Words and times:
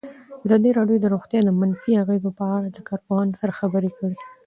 ازادي 0.45 0.69
راډیو 0.77 0.97
د 1.01 1.05
روغتیا 1.13 1.39
د 1.43 1.49
منفي 1.59 1.91
اغېزو 2.03 2.29
په 2.39 2.43
اړه 2.55 2.67
له 2.75 2.81
کارپوهانو 2.89 3.37
سره 3.41 3.57
خبرې 3.59 3.89
کړي. 3.97 4.15